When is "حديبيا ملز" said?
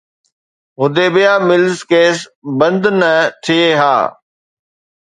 0.79-1.77